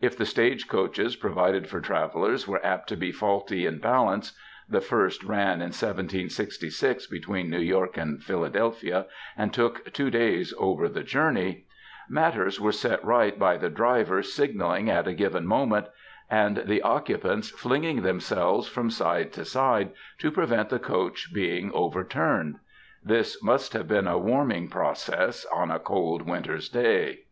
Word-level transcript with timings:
If 0.00 0.16
the 0.16 0.24
stage 0.24 0.68
coaches 0.68 1.16
provided 1.16 1.68
for 1.68 1.80
travellers 1.80 2.46
were 2.46 2.64
apt 2.64 2.88
to 2.90 2.96
be 2.96 3.10
faulty 3.10 3.66
in 3.66 3.80
balance 3.80 4.30
ŌĆö 4.30 4.34
the 4.70 4.80
first 4.80 5.24
ran 5.24 5.54
in 5.54 5.70
1766 5.74 7.08
between 7.08 7.50
New 7.50 7.58
York 7.58 7.96
and 7.96 8.22
Philadelphia, 8.22 9.06
and 9.36 9.52
took 9.52 9.92
two 9.92 10.10
days 10.12 10.54
over 10.58 10.88
the 10.88 11.02
journey 11.02 11.64
ŌĆö 12.06 12.10
matters 12.10 12.60
were 12.60 12.70
set 12.70 13.04
right 13.04 13.36
by 13.36 13.56
the 13.56 13.68
driver 13.68 14.22
signalling 14.22 14.88
at 14.88 15.08
a 15.08 15.12
given 15.12 15.44
moment, 15.44 15.86
and 16.30 16.58
the 16.68 16.80
occupants 16.82 17.50
flinging 17.50 18.02
themselves 18.02 18.68
from 18.68 18.90
side 18.90 19.32
to 19.32 19.40
AMERICAN 19.40 19.60
WOMEN 19.60 19.70
286 20.20 20.20
side 20.20 20.20
to 20.20 20.30
prevent 20.30 20.68
the 20.68 20.78
coach 20.78 21.32
being 21.34 21.72
overturned. 21.72 22.60
This 23.02 23.42
must 23.42 23.72
have 23.72 23.88
been 23.88 24.06
a 24.06 24.18
warming 24.18 24.68
process 24.68 25.44
on 25.46 25.72
a 25.72 25.80
cold 25.80 26.22
winter''s 26.22 26.68
day. 26.70 27.22